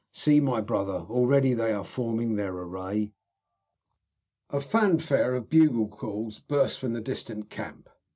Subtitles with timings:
[0.13, 3.13] See, my brother, already they are forming their array."
[4.49, 7.87] A fanfare of bugle calls burst from the distant camp.